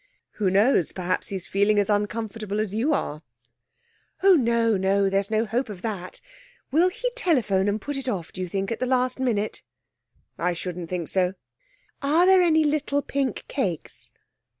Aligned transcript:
'Who 0.31 0.49
knows, 0.49 0.91
perhaps 0.93 1.27
he's 1.27 1.45
feeling 1.45 1.77
as 1.77 1.87
uncomfortable 1.87 2.59
as 2.59 2.73
you 2.73 2.91
are?' 2.91 3.21
'Oh, 4.23 4.33
no, 4.33 4.75
no! 4.75 5.11
There's 5.11 5.29
no 5.29 5.45
hope 5.45 5.69
of 5.69 5.83
that.... 5.83 6.21
Will 6.71 6.89
he 6.89 7.11
telephone 7.11 7.67
and 7.67 7.79
put 7.79 7.95
it 7.97 8.09
off, 8.09 8.31
do 8.31 8.41
you 8.41 8.47
think, 8.47 8.71
at 8.71 8.79
the 8.79 8.87
last 8.87 9.19
minute?' 9.19 9.61
'I 10.39 10.53
shouldn't 10.53 10.89
think 10.89 11.07
so.' 11.07 11.35
'Are 12.01 12.25
there 12.25 12.41
any 12.41 12.63
little 12.63 13.03
pink 13.03 13.45
cakes?' 13.47 14.11